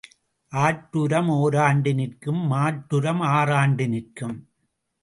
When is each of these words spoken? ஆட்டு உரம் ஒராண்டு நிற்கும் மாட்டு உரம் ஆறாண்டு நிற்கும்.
ஆட்டு 0.53 0.97
உரம் 1.01 1.29
ஒராண்டு 1.41 1.91
நிற்கும் 1.93 2.41
மாட்டு 2.47 2.95
உரம் 2.95 3.23
ஆறாண்டு 3.35 3.87
நிற்கும். 3.87 4.37